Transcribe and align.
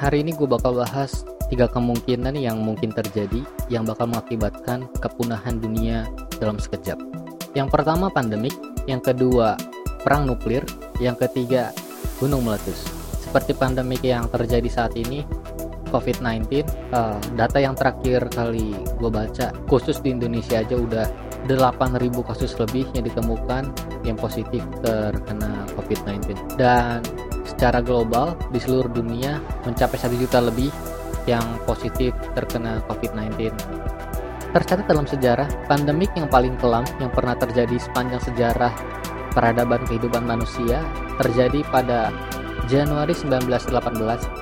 hari 0.00 0.24
ini 0.24 0.32
gue 0.32 0.48
bakal 0.48 0.80
bahas 0.80 1.28
tiga 1.52 1.68
kemungkinan 1.68 2.32
yang 2.32 2.64
mungkin 2.64 2.88
terjadi 2.88 3.44
yang 3.68 3.84
bakal 3.84 4.08
mengakibatkan 4.08 4.88
kepunahan 4.96 5.60
dunia 5.60 6.08
dalam 6.40 6.56
sekejap. 6.56 6.96
Yang 7.52 7.68
pertama 7.68 8.08
pandemik, 8.08 8.56
yang 8.88 9.04
kedua 9.04 9.60
perang 10.00 10.24
nuklir, 10.24 10.64
yang 11.04 11.20
ketiga 11.20 11.76
gunung 12.16 12.48
meletus. 12.48 12.88
Seperti 13.20 13.52
pandemik 13.52 14.00
yang 14.00 14.24
terjadi 14.32 14.64
saat 14.72 14.96
ini, 14.96 15.20
COVID-19, 15.92 16.64
uh, 16.96 17.20
data 17.36 17.60
yang 17.60 17.76
terakhir 17.76 18.24
kali 18.32 18.72
gue 18.72 19.10
baca, 19.12 19.52
khusus 19.68 20.00
di 20.00 20.16
Indonesia 20.16 20.64
aja 20.64 20.80
udah 20.80 21.06
8.000 21.44 22.00
kasus 22.24 22.56
lebih 22.56 22.88
yang 22.96 23.04
ditemukan 23.04 23.68
yang 24.08 24.16
positif 24.16 24.64
terkena 24.80 25.68
COVID-19. 25.76 26.56
Dan 26.56 27.04
secara 27.50 27.82
global 27.82 28.38
di 28.54 28.62
seluruh 28.62 28.90
dunia 28.90 29.42
mencapai 29.66 29.98
1 29.98 30.14
juta 30.14 30.38
lebih 30.38 30.70
yang 31.26 31.42
positif 31.66 32.14
terkena 32.38 32.78
COVID-19. 32.86 33.50
Tercatat 34.50 34.90
dalam 34.90 35.06
sejarah, 35.06 35.46
pandemik 35.70 36.10
yang 36.18 36.26
paling 36.26 36.58
kelam 36.58 36.82
yang 36.98 37.10
pernah 37.14 37.38
terjadi 37.38 37.78
sepanjang 37.78 38.18
sejarah 38.22 38.74
peradaban 39.30 39.86
kehidupan 39.86 40.26
manusia 40.26 40.82
terjadi 41.22 41.62
pada 41.70 42.10
Januari 42.66 43.14
1918 43.14 43.70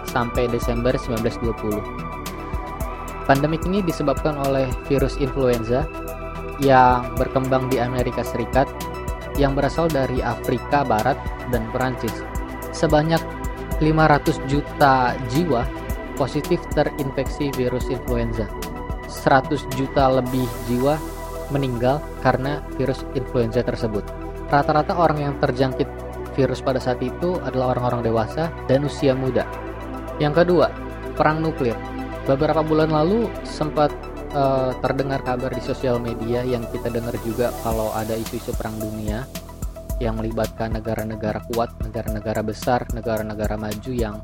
sampai 0.08 0.48
Desember 0.48 0.96
1920. 0.96 3.28
Pandemik 3.28 3.60
ini 3.68 3.84
disebabkan 3.84 4.40
oleh 4.40 4.64
virus 4.88 5.20
influenza 5.20 5.84
yang 6.64 7.04
berkembang 7.20 7.68
di 7.68 7.76
Amerika 7.76 8.24
Serikat 8.24 8.66
yang 9.36 9.52
berasal 9.52 9.86
dari 9.86 10.24
Afrika 10.24 10.82
Barat 10.82 11.20
dan 11.52 11.68
Perancis. 11.70 12.24
Sebanyak 12.78 13.18
500 13.82 14.38
juta 14.46 15.18
jiwa 15.34 15.66
positif 16.14 16.62
terinfeksi 16.70 17.50
virus 17.58 17.90
influenza. 17.90 18.46
100 19.10 19.66
juta 19.74 20.06
lebih 20.22 20.46
jiwa 20.70 20.94
meninggal 21.50 21.98
karena 22.22 22.62
virus 22.78 23.02
influenza 23.18 23.66
tersebut. 23.66 24.06
Rata-rata 24.46 24.94
orang 24.94 25.18
yang 25.18 25.34
terjangkit 25.42 25.90
virus 26.38 26.62
pada 26.62 26.78
saat 26.78 27.02
itu 27.02 27.42
adalah 27.42 27.74
orang-orang 27.74 28.06
dewasa 28.06 28.46
dan 28.70 28.86
usia 28.86 29.10
muda. 29.10 29.42
Yang 30.22 30.46
kedua, 30.46 30.70
perang 31.18 31.42
nuklir. 31.42 31.74
Beberapa 32.30 32.62
bulan 32.62 32.94
lalu 32.94 33.26
sempat 33.42 33.90
uh, 34.38 34.70
terdengar 34.78 35.26
kabar 35.26 35.50
di 35.50 35.62
sosial 35.66 35.98
media 35.98 36.46
yang 36.46 36.62
kita 36.70 36.94
dengar 36.94 37.16
juga 37.26 37.50
kalau 37.66 37.90
ada 37.90 38.14
isu-isu 38.14 38.54
perang 38.54 38.78
dunia 38.78 39.26
yang 39.98 40.18
melibatkan 40.18 40.74
negara-negara 40.74 41.42
kuat, 41.50 41.74
negara-negara 41.82 42.40
besar, 42.46 42.86
negara-negara 42.94 43.58
maju 43.58 43.92
yang 43.92 44.22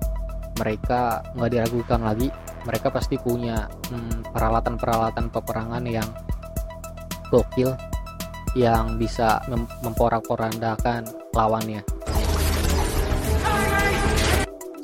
mereka 0.58 1.22
nggak 1.34 1.50
diragukan 1.50 2.00
lagi. 2.02 2.28
Mereka 2.64 2.88
pasti 2.94 3.20
punya 3.20 3.68
hmm, 3.90 4.32
peralatan-peralatan 4.32 5.28
hmm, 5.28 5.34
peperangan 5.34 5.84
yang 5.84 6.08
gokil 7.28 7.74
yang 8.54 8.94
bisa 8.96 9.42
mem 9.50 9.66
memporak-porandakan 9.82 11.10
lawannya. 11.34 11.82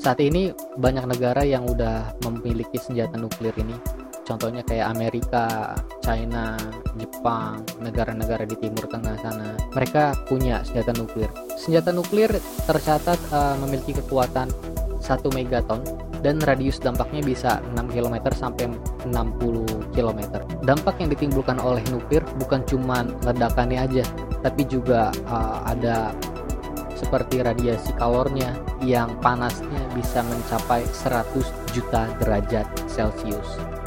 Saat 0.01 0.19
ini 0.19 0.51
banyak 0.81 1.07
negara 1.07 1.47
yang 1.47 1.69
udah 1.69 2.19
memiliki 2.27 2.81
senjata 2.81 3.15
nuklir 3.21 3.55
ini 3.61 4.01
contohnya 4.31 4.63
kayak 4.63 4.95
Amerika, 4.95 5.75
China, 6.07 6.55
Jepang, 6.95 7.67
negara-negara 7.83 8.47
di 8.47 8.55
Timur 8.55 8.87
Tengah 8.87 9.19
sana. 9.19 9.59
Mereka 9.75 10.31
punya 10.31 10.63
senjata 10.63 10.95
nuklir. 10.95 11.27
Senjata 11.59 11.91
nuklir 11.91 12.31
tercatat 12.71 13.19
uh, 13.35 13.59
memiliki 13.59 13.99
kekuatan 13.99 14.47
1 15.03 15.35
megaton 15.35 15.83
dan 16.23 16.39
radius 16.47 16.79
dampaknya 16.79 17.27
bisa 17.27 17.59
6 17.75 17.91
km 17.91 18.31
sampai 18.31 18.71
60 19.11 19.97
km. 19.99 20.21
Dampak 20.63 21.03
yang 21.03 21.11
ditimbulkan 21.11 21.59
oleh 21.59 21.83
nuklir 21.91 22.23
bukan 22.39 22.63
cuma 22.71 23.03
ledakannya 23.27 23.83
aja, 23.83 24.05
tapi 24.47 24.63
juga 24.71 25.11
uh, 25.27 25.67
ada 25.67 26.15
seperti 26.95 27.41
radiasi 27.41 27.97
kalornya 27.97 28.53
yang 28.85 29.17
panasnya 29.25 29.81
bisa 29.97 30.21
mencapai 30.21 30.85
100 30.85 31.73
juta 31.73 32.05
derajat 32.21 32.69
Celcius. 32.93 33.80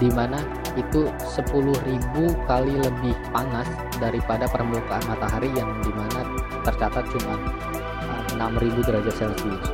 Di 0.00 0.08
mana 0.08 0.40
itu 0.80 1.12
10.000 1.12 2.48
kali 2.48 2.74
lebih 2.80 3.14
panas 3.30 3.68
daripada 4.00 4.48
permukaan 4.48 5.04
matahari 5.04 5.52
yang 5.52 5.68
di 5.84 5.92
mana 5.92 6.24
tercatat 6.64 7.04
cuma 7.12 7.36
6.000 8.32 8.40
uh, 8.40 8.84
derajat 8.88 9.14
Celcius. 9.14 9.68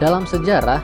Dalam 0.00 0.24
sejarah, 0.24 0.80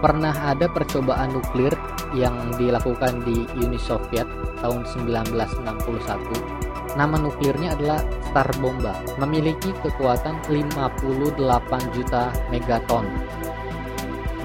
pernah 0.00 0.32
ada 0.32 0.64
percobaan 0.72 1.36
nuklir 1.36 1.76
yang 2.16 2.32
dilakukan 2.56 3.20
di 3.28 3.44
Uni 3.60 3.76
Soviet 3.76 4.24
tahun 4.64 4.88
1961. 4.88 6.64
Nama 6.94 7.18
nuklirnya 7.18 7.74
adalah 7.74 8.00
Star 8.30 8.46
Bomba, 8.62 8.94
memiliki 9.18 9.74
kekuatan 9.82 10.38
58 10.46 11.42
juta 11.90 12.30
megaton. 12.54 13.02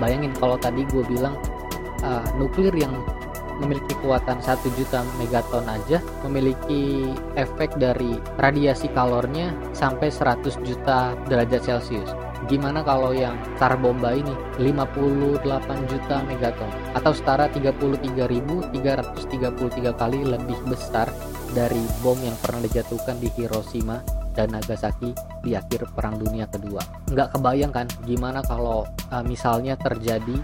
Bayangin 0.01 0.33
kalau 0.41 0.57
tadi 0.57 0.81
gue 0.89 1.05
bilang 1.05 1.37
uh, 2.01 2.25
nuklir 2.35 2.73
yang 2.73 2.97
memiliki 3.59 3.93
kekuatan 3.99 4.39
1 4.39 4.77
juta 4.79 5.03
megaton 5.19 5.67
aja 5.67 5.99
memiliki 6.25 7.11
efek 7.35 7.75
dari 7.77 8.17
radiasi 8.39 8.87
kalornya 8.95 9.53
sampai 9.75 10.09
100 10.09 10.63
juta 10.63 11.13
derajat 11.27 11.61
Celcius 11.63 12.11
gimana 12.47 12.81
kalau 12.81 13.11
yang 13.11 13.35
SAR 13.59 13.75
bomba 13.75 14.15
ini 14.15 14.31
58 14.57 15.91
juta 15.91 16.23
megaton 16.23 16.71
atau 16.95 17.11
setara 17.11 17.51
33.333 17.51 18.73
kali 19.93 20.19
lebih 20.23 20.59
besar 20.65 21.11
dari 21.51 21.81
bom 22.01 22.17
yang 22.23 22.37
pernah 22.39 22.63
dijatuhkan 22.63 23.19
di 23.19 23.27
Hiroshima 23.35 23.99
dan 24.33 24.55
Nagasaki 24.55 25.11
di 25.43 25.57
akhir 25.57 25.91
Perang 25.91 26.15
Dunia 26.15 26.47
Kedua. 26.47 26.79
Nggak 27.11 27.35
kebayang 27.35 27.73
kan 27.73 27.87
gimana 28.07 28.39
kalau 28.45 28.87
uh, 29.11 29.23
misalnya 29.25 29.75
terjadi 29.75 30.39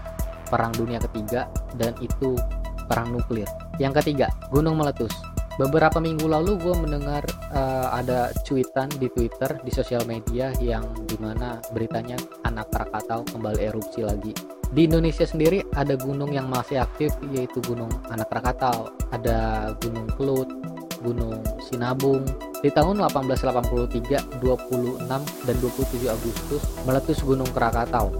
Perang 0.46 0.74
Dunia 0.76 1.00
Ketiga 1.00 1.50
dan 1.74 1.96
itu 1.98 2.38
perang 2.86 3.12
nuklir. 3.12 3.46
Yang 3.76 4.02
ketiga, 4.02 4.30
gunung 4.48 4.78
meletus. 4.78 5.12
Beberapa 5.56 5.96
minggu 6.04 6.28
lalu 6.28 6.60
gue 6.60 6.74
mendengar 6.76 7.24
uh, 7.48 7.88
ada 7.96 8.28
cuitan 8.44 8.92
di 9.00 9.08
Twitter 9.08 9.56
di 9.64 9.72
sosial 9.72 10.04
media 10.04 10.52
yang 10.60 10.84
di 11.08 11.16
mana 11.16 11.56
beritanya 11.72 12.20
anak 12.44 12.68
Krakatau 12.68 13.24
kembali 13.32 13.64
erupsi 13.64 14.04
lagi. 14.04 14.36
Di 14.68 14.84
Indonesia 14.84 15.24
sendiri 15.24 15.64
ada 15.72 15.96
gunung 15.96 16.28
yang 16.28 16.52
masih 16.52 16.84
aktif 16.84 17.16
yaitu 17.32 17.64
gunung 17.64 17.88
anak 18.12 18.28
Krakatau. 18.28 18.92
Ada 19.16 19.72
gunung 19.80 20.12
Kelut 20.20 20.52
gunung 21.00 21.40
Sinabung. 21.64 22.20
Di 22.60 22.68
tahun 22.68 23.00
1883 23.08 24.44
26 24.44 25.08
dan 25.48 25.56
27 25.56 26.04
Agustus 26.04 26.62
meletus 26.84 27.24
gunung 27.24 27.48
Krakatau. 27.56 28.12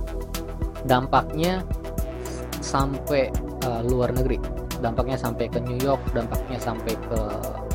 Dampaknya 0.89 1.61
sampai 2.65 3.29
uh, 3.69 3.85
luar 3.85 4.17
negeri 4.17 4.56
dampaknya 4.81 5.17
sampai 5.19 5.47
ke 5.49 5.59
New 5.63 5.79
York, 5.81 6.01
dampaknya 6.13 6.59
sampai 6.61 6.95
ke 6.97 7.21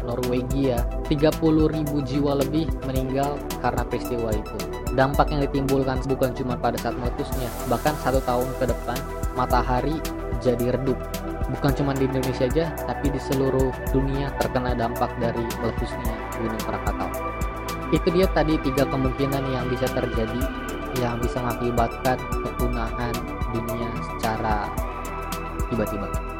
Norwegia. 0.05 0.81
30.000 1.07 1.29
jiwa 2.07 2.31
lebih 2.41 2.65
meninggal 2.87 3.37
karena 3.61 3.83
peristiwa 3.85 4.29
itu. 4.33 4.57
Dampak 4.91 5.31
yang 5.31 5.41
ditimbulkan 5.45 6.03
bukan 6.07 6.31
cuma 6.35 6.59
pada 6.59 6.75
saat 6.79 6.97
meletusnya, 6.97 7.47
bahkan 7.71 7.95
satu 8.03 8.19
tahun 8.27 8.49
ke 8.59 8.65
depan 8.71 8.97
matahari 9.35 9.95
jadi 10.43 10.75
redup. 10.75 10.97
Bukan 11.51 11.71
cuma 11.75 11.91
di 11.91 12.07
Indonesia 12.07 12.47
aja, 12.47 12.71
tapi 12.87 13.11
di 13.11 13.19
seluruh 13.19 13.71
dunia 13.91 14.31
terkena 14.39 14.71
dampak 14.71 15.11
dari 15.19 15.43
meletusnya 15.59 16.15
Gunung 16.39 16.63
Krakatau. 16.63 17.11
Itu 17.91 18.07
dia 18.15 18.27
tadi 18.31 18.55
tiga 18.63 18.87
kemungkinan 18.87 19.43
yang 19.51 19.67
bisa 19.67 19.83
terjadi 19.91 20.41
yang 20.99 21.19
bisa 21.23 21.39
mengakibatkan 21.39 22.19
kepunahan 22.19 23.15
dunia 23.51 23.89
secara 24.11 24.67
tiba-tiba. 25.71 26.30